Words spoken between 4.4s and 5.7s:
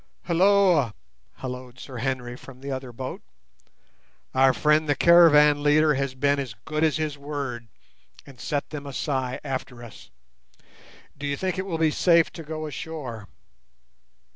friend the caravan